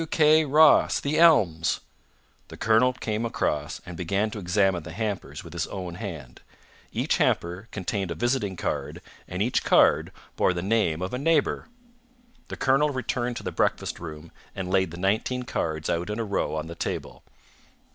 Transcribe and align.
W. 0.01 0.07
K. 0.07 0.43
Ross, 0.45 0.99
The 0.99 1.19
Elms." 1.19 1.79
The 2.47 2.57
colonel 2.57 2.91
came 2.91 3.23
across, 3.23 3.79
and 3.85 3.95
began 3.95 4.31
to 4.31 4.39
examine 4.39 4.81
the 4.81 4.93
hampers 4.93 5.43
with 5.43 5.53
his 5.53 5.67
own 5.67 5.93
hand. 5.93 6.41
Each 6.91 7.17
hamper 7.17 7.67
contained 7.71 8.09
a 8.09 8.15
visiting 8.15 8.55
card, 8.55 9.03
and 9.27 9.43
each 9.43 9.63
card 9.63 10.11
bore 10.37 10.53
the 10.55 10.63
name 10.63 11.03
of 11.03 11.13
a 11.13 11.19
neighbour. 11.19 11.67
The 12.47 12.57
colonel 12.57 12.89
returned 12.89 13.37
to 13.37 13.43
the 13.43 13.51
breakfast 13.51 13.99
room, 13.99 14.31
and 14.55 14.71
laid 14.71 14.89
the 14.89 14.97
nineteen 14.97 15.43
cards 15.43 15.87
out 15.87 16.09
in 16.09 16.19
a 16.19 16.23
row 16.25 16.55
on 16.55 16.65
the 16.65 16.73
table. 16.73 17.21